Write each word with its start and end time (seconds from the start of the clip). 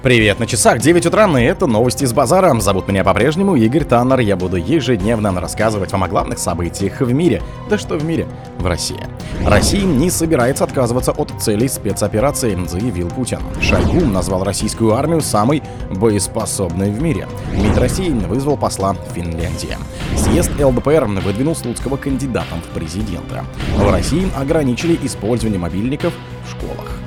Привет, 0.00 0.38
на 0.38 0.46
часах 0.46 0.78
9 0.78 1.06
утра, 1.06 1.26
и 1.40 1.44
это 1.44 1.66
новости 1.66 2.04
с 2.04 2.12
базара. 2.12 2.54
Зовут 2.60 2.86
меня 2.86 3.02
по-прежнему 3.02 3.56
Игорь 3.56 3.82
Таннер. 3.82 4.20
Я 4.20 4.36
буду 4.36 4.56
ежедневно 4.56 5.40
рассказывать 5.40 5.90
вам 5.90 6.04
о 6.04 6.08
главных 6.08 6.38
событиях 6.38 7.00
в 7.00 7.12
мире. 7.12 7.42
Да 7.68 7.78
что 7.78 7.96
в 7.96 8.04
мире? 8.04 8.28
В 8.58 8.66
России. 8.66 9.00
Россия 9.44 9.82
не 9.82 10.08
собирается 10.08 10.62
отказываться 10.62 11.10
от 11.10 11.32
целей 11.40 11.66
спецоперации, 11.66 12.56
заявил 12.68 13.08
Путин. 13.08 13.40
Шойгу 13.60 14.06
назвал 14.06 14.44
российскую 14.44 14.94
армию 14.94 15.20
самой 15.20 15.64
боеспособной 15.90 16.92
в 16.92 17.02
мире. 17.02 17.26
МИД 17.52 17.78
России 17.78 18.10
вызвал 18.10 18.56
посла 18.56 18.94
Финляндии. 19.16 19.76
Съезд 20.16 20.52
ЛДПР 20.60 21.06
выдвинул 21.06 21.56
Слуцкого 21.56 21.96
кандидатом 21.96 22.60
в 22.62 22.72
президенты. 22.72 23.42
В 23.76 23.90
России 23.90 24.28
ограничили 24.36 24.96
использование 25.02 25.58
мобильников 25.58 26.12
школах. 26.48 26.98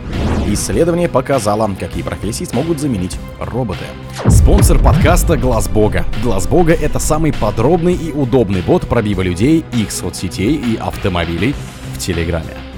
Исследование 0.48 1.08
показало, 1.08 1.70
какие 1.80 2.04
профессии 2.04 2.44
смогут 2.44 2.80
заменить 2.80 3.18
роботы. 3.40 3.86
Спонсор 4.28 4.80
подкаста 4.80 5.38
Глаз 5.38 5.70
Бога. 5.70 6.06
Глаз 6.24 6.48
Бога 6.48 6.74
это 6.74 7.00
самый 7.00 7.34
подробный 7.34 7.94
и 7.94 8.12
удобный 8.12 8.62
бот 8.62 8.88
пробива 8.88 9.22
людей, 9.22 9.64
их 9.74 9.92
соцсетей 9.92 10.56
и 10.56 10.76
автомобилей 10.78 11.56
в 11.94 12.00
Телеграме. 12.00 12.71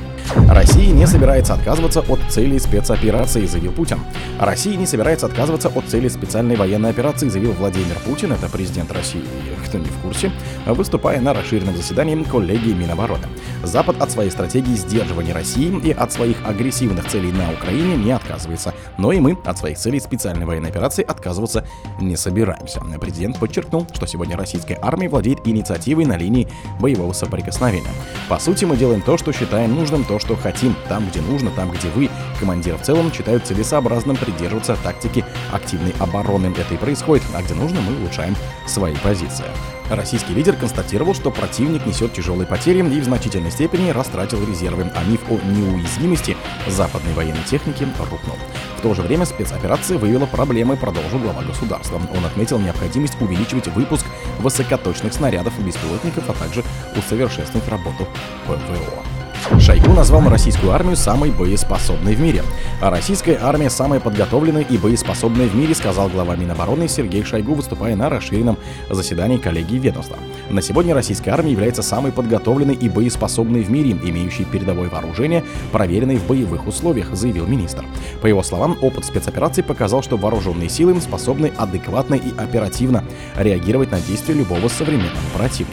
Россия 0.50 0.92
не 0.92 1.06
собирается 1.06 1.54
отказываться 1.54 2.02
от 2.02 2.20
целей 2.30 2.60
спецоперации, 2.60 3.46
заявил 3.46 3.72
Путин. 3.72 4.00
Россия 4.40 4.76
не 4.78 4.86
собирается 4.86 5.26
отказываться 5.26 5.70
от 5.70 5.86
цели 5.86 6.08
специальной 6.08 6.56
военной 6.56 6.90
операции, 6.90 7.30
заявил 7.30 7.54
Владимир 7.54 7.98
Путин, 8.06 8.32
это 8.32 8.50
президент 8.50 8.92
России, 8.92 9.24
кто 9.66 9.78
не 9.78 9.86
в 9.86 9.98
курсе, 10.00 10.32
выступая 10.66 11.22
на 11.22 11.34
расширенном 11.34 11.76
заседании 11.76 12.22
коллегии 12.24 12.74
Минобороны. 12.74 13.28
Запад 13.64 14.02
от 14.02 14.12
своей 14.12 14.30
стратегии 14.30 14.76
сдерживания 14.76 15.34
России 15.34 15.80
и 15.84 15.92
от 15.92 16.12
своих 16.12 16.38
агрессивных 16.46 17.08
целей 17.08 17.32
на 17.32 17.52
Украине 17.52 17.96
не 17.96 18.12
отказывается, 18.12 18.74
но 18.98 19.12
и 19.12 19.20
мы 19.20 19.38
от 19.46 19.58
своих 19.58 19.78
целей 19.78 20.00
специальной 20.00 20.46
военной 20.46 20.70
операции 20.70 21.04
отказываться 21.04 21.66
не 22.00 22.16
собираемся. 22.16 22.82
Президент 23.00 23.40
подчеркнул, 23.40 23.88
что 23.94 24.06
сегодня 24.06 24.38
российская 24.38 24.80
армия 24.82 25.10
владеет 25.10 25.40
инициативой 25.46 26.06
на 26.06 26.18
линии 26.18 26.48
боевого 26.80 27.14
соприкосновения. 27.14 27.92
По 28.30 28.40
сути, 28.40 28.66
мы 28.66 28.78
делаем 28.78 29.02
то, 29.02 29.18
что 29.18 29.32
считаем 29.32 29.76
нужным, 29.76 30.04
то, 30.04 30.13
что 30.20 30.36
хотим, 30.36 30.76
там, 30.88 31.08
где 31.10 31.22
нужно, 31.22 31.52
там, 31.52 31.72
где 31.72 31.90
вы, 31.90 32.10
командир 32.40 32.78
в 32.78 32.82
целом, 32.82 33.12
считают 33.12 33.46
целесообразным 33.46 34.16
придерживаться 34.16 34.78
тактики 34.84 35.26
активной 35.52 35.94
обороны. 36.00 36.54
Это 36.58 36.74
и 36.74 36.78
происходит, 36.78 37.24
а 37.36 37.42
где 37.42 37.54
нужно, 37.54 37.82
мы 37.82 37.98
улучшаем 37.98 38.36
свои 38.68 38.96
позиции. 38.96 39.46
Российский 39.90 40.34
лидер 40.34 40.56
констатировал, 40.56 41.14
что 41.14 41.30
противник 41.30 41.86
несет 41.86 42.14
тяжелые 42.14 42.48
потери 42.48 42.80
и 42.80 43.00
в 43.00 43.04
значительной 43.04 43.52
степени 43.52 43.90
растратил 43.90 44.46
резервы, 44.46 44.90
а 44.96 45.04
миф 45.04 45.22
о 45.30 45.36
неуязвимости 45.36 46.38
западной 46.68 47.14
военной 47.14 47.44
техники 47.44 47.88
рухнул. 48.00 48.38
В 48.78 48.82
то 48.82 48.94
же 48.94 49.02
время 49.02 49.26
спецоперация 49.26 49.98
выявила 49.98 50.26
проблемы, 50.26 50.78
продолжил 50.78 51.20
глава 51.20 51.42
государства. 51.44 52.02
Он 52.16 52.26
отметил 52.26 52.60
необходимость 52.60 53.22
увеличивать 53.22 53.68
выпуск 53.68 54.06
высокоточных 54.40 55.14
снарядов 55.14 55.54
и 55.60 55.64
беспилотников, 55.64 56.30
а 56.30 56.34
также 56.34 56.64
усовершенствовать 56.96 57.68
работу 57.68 58.08
ПВО. 58.46 59.13
Шойгу 59.60 59.94
назвал 59.94 60.28
российскую 60.30 60.72
армию 60.72 60.96
самой 60.96 61.30
боеспособной 61.32 62.16
в 62.16 62.20
мире. 62.20 62.44
А 62.82 62.90
российская 62.90 63.38
армия 63.42 63.70
самая 63.70 64.00
подготовленная 64.00 64.64
и 64.64 64.78
боеспособная 64.78 65.48
в 65.48 65.56
мире, 65.56 65.76
сказал 65.76 66.10
глава 66.10 66.36
Минобороны 66.36 66.88
Сергей 66.88 67.24
Шойгу, 67.24 67.54
выступая 67.54 67.96
на 67.96 68.10
расширенном 68.10 68.58
заседании 68.90 69.38
коллегии 69.38 69.78
ведомства. 69.78 70.18
На 70.50 70.62
сегодня 70.62 70.94
российская 70.94 71.32
армия 71.32 71.52
является 71.52 71.82
самой 71.82 72.12
подготовленной 72.12 72.76
и 72.76 72.90
боеспособной 72.90 73.64
в 73.64 73.70
мире, 73.70 73.92
имеющей 73.92 74.46
передовое 74.46 74.90
вооружение, 74.90 75.44
проверенной 75.72 76.18
в 76.18 76.26
боевых 76.26 76.68
условиях, 76.68 77.14
заявил 77.14 77.46
министр. 77.46 77.86
По 78.22 78.28
его 78.28 78.44
словам, 78.44 78.78
опыт 78.82 79.06
спецоперации 79.06 79.62
показал, 79.62 80.04
что 80.04 80.18
вооруженные 80.18 80.70
силы 80.70 81.00
способны 81.02 81.52
адекватно 81.58 82.16
и 82.16 82.32
оперативно 82.38 83.04
реагировать 83.36 83.92
на 83.92 84.00
действия 84.00 84.36
любого 84.36 84.68
современного 84.68 85.12
противника. 85.36 85.73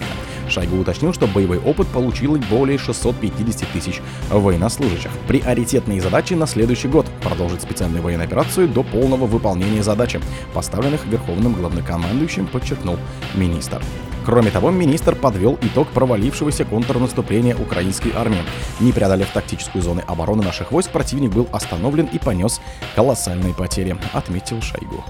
Шойгу 0.51 0.79
уточнил, 0.79 1.12
что 1.12 1.27
боевой 1.27 1.59
опыт 1.59 1.88
получил 1.88 2.37
более 2.50 2.78
650 2.78 3.69
тысяч 3.71 4.00
военнослужащих. 4.31 5.11
Приоритетные 5.27 6.00
задачи 6.00 6.34
на 6.34 6.47
следующий 6.47 6.88
год– 6.88 7.06
продолжить 7.22 7.62
специальную 7.62 8.03
военную 8.03 8.27
операцию 8.27 8.69
до 8.69 8.83
полного 8.83 9.27
выполнения 9.27 9.83
задачи, 9.83 10.21
поставленных 10.55 11.06
Верховным 11.06 11.55
главнокомандующим, 11.55 12.47
подчеркнул 12.47 12.99
министр. 13.34 13.83
Кроме 14.30 14.52
того, 14.52 14.70
министр 14.70 15.16
подвел 15.16 15.58
итог 15.60 15.88
провалившегося 15.88 16.64
контрнаступления 16.64 17.56
украинской 17.56 18.12
армии. 18.14 18.38
Не 18.78 18.92
преодолев 18.92 19.28
тактическую 19.30 19.82
зону 19.82 20.02
обороны 20.06 20.44
наших 20.44 20.70
войск, 20.70 20.91
противник 20.92 21.32
был 21.32 21.48
остановлен 21.50 22.04
и 22.04 22.20
понес 22.20 22.60
колоссальные 22.94 23.54
потери, 23.54 23.96
отметил 24.12 24.62
Шойгу. 24.62 25.02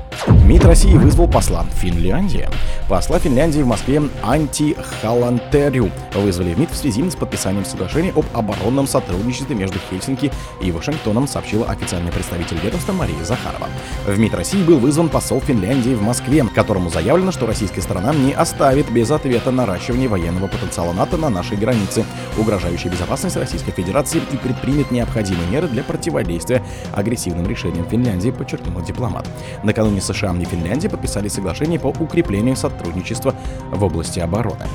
МИД 0.46 0.64
России 0.64 0.94
вызвал 0.94 1.28
посла 1.28 1.66
Финляндии. 1.74 2.48
Посла 2.88 3.18
Финляндии 3.18 3.60
в 3.60 3.66
Москве 3.66 4.00
Анти 4.22 4.74
Халантерю 5.02 5.90
вызвали 6.14 6.54
в 6.54 6.58
МИД 6.58 6.70
в 6.70 6.76
связи 6.76 7.08
с 7.08 7.14
подписанием 7.14 7.66
соглашения 7.66 8.14
об 8.16 8.24
оборонном 8.32 8.86
сотрудничестве 8.86 9.54
между 9.54 9.78
Хельсинки 9.90 10.32
и 10.62 10.72
Вашингтоном, 10.72 11.28
сообщила 11.28 11.66
официальный 11.66 12.10
представитель 12.10 12.58
ведомства 12.62 12.94
Мария 12.94 13.22
Захарова. 13.22 13.68
В 14.06 14.18
МИД 14.18 14.34
России 14.34 14.62
был 14.62 14.78
вызван 14.78 15.10
посол 15.10 15.42
Финляндии 15.42 15.94
в 15.94 16.02
Москве, 16.02 16.42
которому 16.54 16.88
заявлено, 16.88 17.32
что 17.32 17.46
российская 17.46 17.82
сторона 17.82 18.14
не 18.14 18.32
оставит 18.32 18.90
без 18.90 19.09
ответа 19.14 19.50
наращивание 19.50 20.08
военного 20.08 20.46
потенциала 20.46 20.92
НАТО 20.92 21.16
на 21.16 21.30
нашей 21.30 21.56
границе, 21.56 22.04
угрожающей 22.38 22.90
безопасность 22.90 23.36
Российской 23.36 23.72
Федерации 23.72 24.20
и 24.32 24.36
предпримет 24.36 24.90
необходимые 24.90 25.48
меры 25.48 25.68
для 25.68 25.82
противодействия 25.82 26.62
агрессивным 26.92 27.46
решениям 27.46 27.86
Финляндии, 27.88 28.30
подчеркнул 28.30 28.82
дипломат. 28.82 29.28
Накануне 29.62 30.00
США 30.00 30.34
и 30.40 30.44
Финляндия 30.44 30.88
подписали 30.88 31.28
соглашение 31.28 31.80
по 31.80 31.88
укреплению 31.88 32.56
сотрудничества 32.56 33.34
в 33.70 33.82
области 33.82 34.20
обороны. 34.20 34.66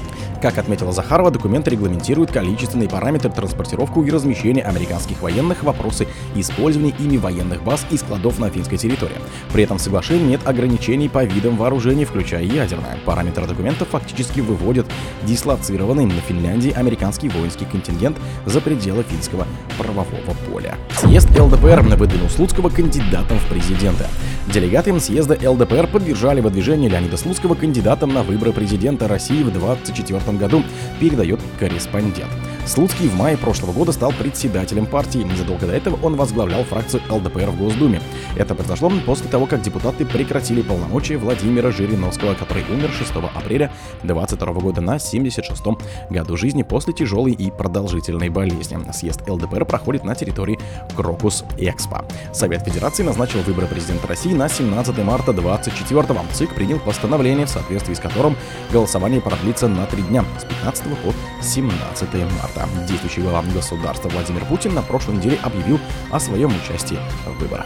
Как 0.41 0.57
отметила 0.57 0.91
Захарова, 0.91 1.31
документ 1.31 1.67
регламентирует 1.67 2.31
количественные 2.31 2.89
параметры 2.89 3.31
транспортировку 3.31 4.03
и 4.03 4.11
размещения 4.11 4.63
американских 4.63 5.21
военных, 5.21 5.63
вопросы 5.63 6.07
использования 6.35 6.93
ими 6.99 7.17
военных 7.17 7.63
баз 7.63 7.85
и 7.89 7.97
складов 7.97 8.37
на 8.37 8.49
финской 8.49 8.77
территории. 8.77 9.15
При 9.53 9.63
этом 9.63 9.77
в 9.77 9.81
соглашении 9.81 10.25
нет 10.25 10.41
ограничений 10.45 11.09
по 11.09 11.23
видам 11.23 11.55
вооружений, 11.57 12.05
включая 12.05 12.43
ядерное. 12.43 12.97
Параметры 13.05 13.47
документа 13.47 13.85
фактически 13.85 14.14
выводят 14.41 14.85
дислоцированный 15.23 16.05
на 16.05 16.21
Финляндии 16.21 16.71
американский 16.71 17.29
воинский 17.29 17.65
контингент 17.65 18.17
за 18.45 18.61
пределы 18.61 19.03
финского 19.03 19.47
правового 19.77 20.35
поля. 20.49 20.77
Съезд 20.97 21.29
ЛДПР 21.37 21.81
выдвинул 21.95 22.29
Слуцкого 22.29 22.69
кандидатом 22.69 23.39
в 23.39 23.47
президенты. 23.47 24.05
Делегаты 24.47 24.97
съезда 24.99 25.37
ЛДПР 25.49 25.87
поддержали 25.87 26.41
выдвижение 26.41 26.89
Леонида 26.89 27.17
Слуцкого 27.17 27.55
кандидатом 27.55 28.13
на 28.13 28.23
выборы 28.23 28.53
президента 28.53 29.07
России 29.07 29.43
в 29.43 29.51
2024 29.51 30.37
году, 30.37 30.63
передает 30.99 31.39
корреспондент. 31.59 32.31
Слуцкий 32.65 33.07
в 33.07 33.15
мае 33.15 33.37
прошлого 33.37 33.73
года 33.73 33.91
стал 33.91 34.11
председателем 34.11 34.87
партии. 34.87 35.19
Незадолго 35.19 35.67
до 35.67 35.73
этого 35.73 35.99
он 36.03 36.15
возглавлял 36.15 36.63
фракцию 36.63 37.03
ЛДПР 37.09 37.51
в 37.51 37.59
Госдуме. 37.59 38.01
Это 38.35 38.55
произошло 38.55 38.91
после 39.05 39.29
того, 39.29 39.45
как 39.45 39.61
депутаты 39.61 40.03
прекратили 40.03 40.63
полномочия 40.63 41.17
Владимира 41.17 41.71
Жириновского, 41.71 42.33
который 42.33 42.63
умер 42.69 42.89
6 42.89 43.11
апреля 43.35 43.71
2022 44.01 44.53
года 44.53 44.81
на 44.81 44.95
76-м 44.95 45.77
году 46.09 46.37
жизни 46.37 46.63
после 46.63 46.93
тяжелой 46.93 47.33
и 47.33 47.51
продолжительной 47.51 48.29
болезни. 48.29 48.77
Съезд 48.91 49.21
ЛДПР 49.29 49.65
проходит 49.65 50.03
на 50.03 50.15
территории 50.15 50.59
Крокус 50.95 51.43
Экспо. 51.57 52.03
Совет 52.33 52.63
Федерации 52.63 53.03
назначил 53.03 53.41
выборы 53.41 53.67
президента 53.67 54.07
России 54.07 54.33
на 54.33 54.49
17 54.49 54.97
марта 55.03 55.33
2024 55.33 56.01
-го. 56.01 56.33
ЦИК 56.33 56.55
принял 56.55 56.79
постановление, 56.79 57.45
в 57.45 57.49
соответствии 57.49 57.93
с 57.93 57.99
которым 57.99 58.35
голосование 58.71 59.21
продлится 59.21 59.67
на 59.67 59.85
три 59.85 60.01
дня 60.01 60.25
с 60.39 60.45
15 60.45 60.83
по 61.03 61.13
17 61.43 62.13
марта 62.41 62.54
марта. 62.55 62.69
Действующий 62.87 63.21
глава 63.21 63.43
государства 63.53 64.09
Владимир 64.09 64.45
Путин 64.45 64.73
на 64.73 64.81
прошлой 64.81 65.17
неделе 65.17 65.39
объявил 65.43 65.79
о 66.11 66.19
своем 66.19 66.53
участии 66.55 66.97
в 67.25 67.39
выборах. 67.39 67.65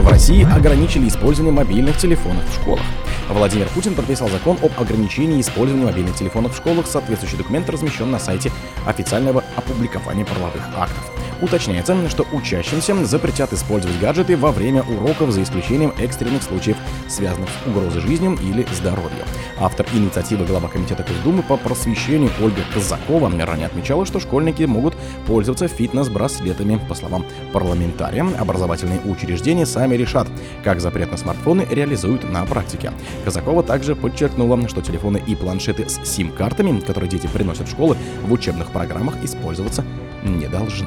В 0.00 0.08
России 0.08 0.44
ограничили 0.44 1.08
использование 1.08 1.52
мобильных 1.52 1.96
телефонов 1.98 2.44
в 2.48 2.54
школах. 2.54 2.82
Владимир 3.28 3.68
Путин 3.68 3.94
подписал 3.94 4.28
закон 4.28 4.58
об 4.62 4.72
ограничении 4.80 5.40
использования 5.40 5.86
мобильных 5.86 6.16
телефонов 6.16 6.54
в 6.54 6.56
школах. 6.56 6.86
Соответствующий 6.86 7.38
документ 7.38 7.68
размещен 7.70 8.10
на 8.10 8.18
сайте 8.18 8.50
официального 8.86 9.44
опубликования 9.56 10.24
правовых 10.24 10.62
актов. 10.76 11.21
Уточняется, 11.42 12.08
что 12.08 12.24
учащимся 12.32 13.04
запретят 13.04 13.52
использовать 13.52 13.98
гаджеты 13.98 14.36
во 14.36 14.52
время 14.52 14.82
уроков 14.82 15.32
за 15.32 15.42
исключением 15.42 15.92
экстренных 15.98 16.44
случаев, 16.44 16.76
связанных 17.08 17.48
с 17.48 17.66
угрозой 17.68 18.00
жизни 18.00 18.32
или 18.48 18.64
здоровью. 18.72 19.24
Автор 19.58 19.84
инициативы 19.92 20.44
глава 20.44 20.68
комитета 20.68 21.02
Госдумы 21.02 21.42
по 21.42 21.56
просвещению 21.56 22.30
Ольга 22.40 22.62
Казакова 22.72 23.28
ранее 23.44 23.66
отмечала, 23.66 24.06
что 24.06 24.20
школьники 24.20 24.62
могут 24.62 24.94
пользоваться 25.26 25.66
фитнес-браслетами. 25.66 26.78
По 26.88 26.94
словам 26.94 27.24
парламентария, 27.52 28.24
образовательные 28.38 29.00
учреждения 29.00 29.66
сами 29.66 29.96
решат, 29.96 30.28
как 30.62 30.80
запрет 30.80 31.10
на 31.10 31.16
смартфоны 31.16 31.66
реализуют 31.68 32.22
на 32.22 32.46
практике. 32.46 32.92
Казакова 33.24 33.64
также 33.64 33.96
подчеркнула, 33.96 34.68
что 34.68 34.80
телефоны 34.80 35.20
и 35.26 35.34
планшеты 35.34 35.88
с 35.88 36.08
сим-картами, 36.08 36.78
которые 36.78 37.10
дети 37.10 37.26
приносят 37.26 37.66
в 37.66 37.72
школы, 37.72 37.96
в 38.22 38.32
учебных 38.32 38.70
программах 38.70 39.16
использоваться 39.24 39.84
не 40.22 40.46
должны. 40.46 40.86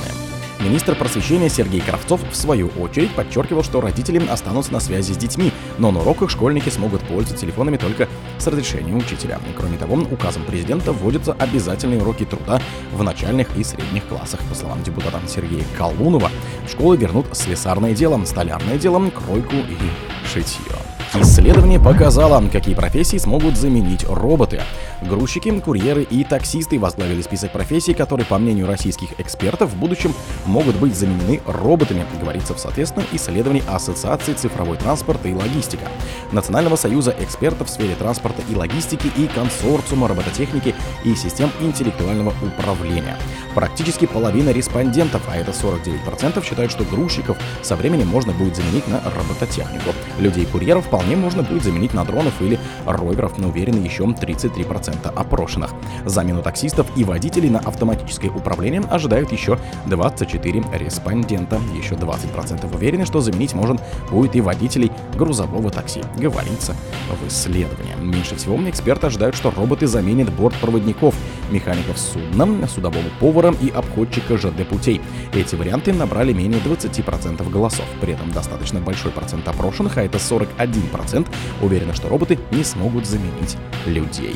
Министр 0.59 0.95
просвещения 0.95 1.49
Сергей 1.49 1.81
Кравцов 1.81 2.21
в 2.31 2.35
свою 2.35 2.69
очередь 2.79 3.13
подчеркивал, 3.13 3.63
что 3.63 3.81
родители 3.81 4.25
останутся 4.27 4.71
на 4.73 4.79
связи 4.79 5.13
с 5.13 5.17
детьми, 5.17 5.51
но 5.77 5.91
на 5.91 5.99
уроках 5.99 6.29
школьники 6.29 6.69
смогут 6.69 7.01
пользоваться 7.01 7.35
телефонами 7.35 7.77
только 7.77 8.07
с 8.39 8.47
разрешения 8.47 8.93
учителя. 8.93 9.39
Кроме 9.57 9.77
того, 9.77 9.95
указом 9.95 10.43
президента 10.43 10.91
вводятся 10.91 11.33
обязательные 11.33 12.01
уроки 12.01 12.25
труда 12.25 12.61
в 12.93 13.03
начальных 13.03 13.55
и 13.57 13.63
средних 13.63 14.05
классах. 14.07 14.39
По 14.49 14.55
словам 14.55 14.81
депутата 14.83 15.27
Сергея 15.27 15.63
Колунова, 15.77 16.31
школы 16.69 16.97
вернут 16.97 17.27
слесарное 17.33 17.93
дело, 17.93 18.23
столярное 18.25 18.77
дело, 18.77 19.09
кройку 19.09 19.55
и 19.55 20.27
шитье. 20.27 20.75
Исследование 21.13 21.79
показало, 21.79 22.43
какие 22.49 22.75
профессии 22.75 23.17
смогут 23.17 23.55
заменить 23.55 24.03
роботы. 24.05 24.61
Грузчики, 25.01 25.59
курьеры 25.59 26.03
и 26.03 26.23
таксисты 26.23 26.79
возглавили 26.79 27.21
список 27.21 27.51
профессий, 27.51 27.93
которые, 27.93 28.25
по 28.25 28.37
мнению 28.37 28.67
российских 28.67 29.19
экспертов, 29.19 29.71
в 29.71 29.77
будущем 29.77 30.13
могут 30.45 30.75
быть 30.77 30.95
заменены 30.95 31.41
роботами, 31.45 32.05
говорится 32.19 32.53
в 32.53 32.59
соответственном 32.59 33.07
исследовании 33.11 33.63
Ассоциации 33.67 34.33
цифровой 34.33 34.77
транспорта 34.77 35.27
и 35.27 35.33
логистика, 35.33 35.87
Национального 36.31 36.75
союза 36.75 37.15
экспертов 37.19 37.67
в 37.67 37.71
сфере 37.71 37.95
транспорта 37.95 38.41
и 38.49 38.55
логистики 38.55 39.11
и 39.17 39.27
консорциума 39.27 40.07
робототехники 40.07 40.73
и 41.03 41.15
систем 41.15 41.49
интеллектуального 41.59 42.33
управления. 42.41 43.17
Практически 43.53 44.05
половина 44.05 44.49
респондентов, 44.49 45.21
а 45.29 45.37
это 45.37 45.51
49%, 45.51 46.45
считают, 46.45 46.71
что 46.71 46.83
грузчиков 46.83 47.37
со 47.61 47.75
временем 47.75 48.07
можно 48.07 48.33
будет 48.33 48.55
заменить 48.55 48.87
на 48.87 49.01
робототехнику. 49.01 49.93
Людей-курьеров 50.19 50.85
вполне 50.85 51.15
можно 51.15 51.43
будет 51.43 51.63
заменить 51.63 51.93
на 51.93 52.05
дронов 52.05 52.41
или 52.41 52.59
роверов, 52.85 53.37
но 53.37 53.49
уверены 53.49 53.83
еще 53.85 54.03
33% 54.03 54.84
опрошенных. 54.91 55.71
Замену 56.05 56.41
таксистов 56.41 56.87
и 56.95 57.03
водителей 57.03 57.49
на 57.49 57.59
автоматическое 57.59 58.29
управление 58.29 58.81
ожидают 58.89 59.31
еще 59.31 59.57
24 59.85 60.63
респондента. 60.73 61.59
Еще 61.77 61.95
20% 61.95 62.75
уверены, 62.75 63.05
что 63.05 63.21
заменить 63.21 63.53
можно 63.53 63.77
будет 64.09 64.35
и 64.35 64.41
водителей 64.41 64.91
грузового 65.15 65.69
такси, 65.71 66.01
говорится 66.17 66.75
в 67.21 67.27
исследовании. 67.27 67.95
Меньше 67.99 68.35
всего 68.35 68.55
эксперты 68.69 69.07
ожидают, 69.07 69.35
что 69.35 69.51
роботы 69.51 69.87
заменят 69.87 70.31
бортпроводников, 70.33 71.15
механиков 71.51 71.97
судна, 71.97 72.67
судового 72.67 73.03
повара 73.19 73.53
и 73.61 73.69
обходчика 73.69 74.37
ЖД 74.37 74.67
путей. 74.67 75.01
Эти 75.33 75.55
варианты 75.55 75.93
набрали 75.93 76.33
менее 76.33 76.59
20% 76.61 77.49
голосов. 77.49 77.85
При 78.01 78.13
этом 78.13 78.31
достаточно 78.31 78.79
большой 78.79 79.11
процент 79.11 79.47
опрошенных, 79.47 79.97
а 79.97 80.03
это 80.03 80.17
41%, 80.17 81.27
уверены, 81.61 81.93
что 81.93 82.09
роботы 82.09 82.39
не 82.51 82.63
смогут 82.63 83.05
заменить 83.05 83.57
людей. 83.85 84.35